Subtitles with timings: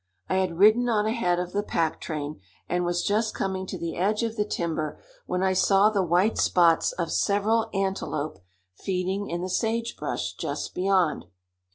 [0.27, 3.97] I had ridden on ahead of the pack train, and was just coming to the
[3.97, 8.39] edge of the timber when I saw the white spots of several antelope
[8.73, 11.25] feeding in the sage brush just beyond.